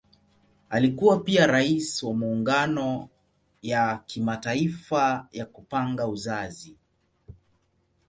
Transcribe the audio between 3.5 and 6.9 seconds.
ya Kimataifa ya Kupanga Uzazi.